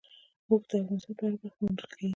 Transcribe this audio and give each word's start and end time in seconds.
اوښ 0.49 0.61
د 0.69 0.71
افغانستان 0.83 1.13
په 1.17 1.23
هره 1.25 1.37
برخه 1.41 1.55
کې 1.55 1.63
موندل 1.63 1.85
کېږي. 1.95 2.09